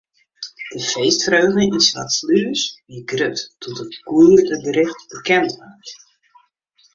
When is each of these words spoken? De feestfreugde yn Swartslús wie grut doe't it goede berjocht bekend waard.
De 0.75 0.79
feestfreugde 0.91 1.65
yn 1.65 1.83
Swartslús 1.87 2.61
wie 2.93 3.03
grut 3.11 3.39
doe't 3.61 3.83
it 3.85 4.01
goede 4.09 4.59
berjocht 4.65 5.07
bekend 5.13 5.51
waard. 5.61 5.89